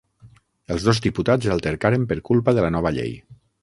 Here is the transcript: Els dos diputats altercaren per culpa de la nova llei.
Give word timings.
Els 0.75 0.85
dos 0.87 1.03
diputats 1.07 1.51
altercaren 1.59 2.09
per 2.13 2.21
culpa 2.33 2.59
de 2.61 2.69
la 2.69 2.77
nova 2.79 2.99
llei. 3.01 3.19